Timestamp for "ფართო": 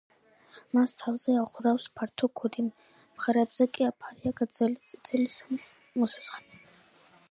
1.99-2.31